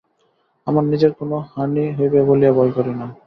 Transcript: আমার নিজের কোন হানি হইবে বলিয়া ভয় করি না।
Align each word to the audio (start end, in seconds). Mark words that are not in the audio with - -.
আমার 0.67 0.83
নিজের 0.85 1.11
কোন 1.19 1.31
হানি 1.51 1.85
হইবে 1.97 2.19
বলিয়া 2.29 2.51
ভয় 2.57 2.71
করি 2.77 2.93
না। 2.99 3.05